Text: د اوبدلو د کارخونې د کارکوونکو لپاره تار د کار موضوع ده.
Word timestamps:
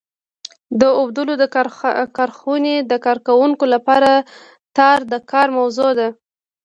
د 0.81 0.83
اوبدلو 0.99 1.33
د 1.41 1.45
کارخونې 2.17 2.75
د 2.91 2.93
کارکوونکو 3.05 3.65
لپاره 3.73 4.11
تار 4.77 4.99
د 5.11 5.13
کار 5.31 5.47
موضوع 5.57 5.91
ده. 5.99 6.07